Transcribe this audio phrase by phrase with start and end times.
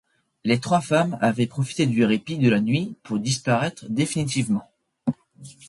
[0.43, 4.67] Les trois femmes avaient profité du répit de la nuit pour disparaître définitivement.